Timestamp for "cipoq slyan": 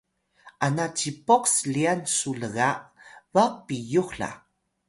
0.97-2.01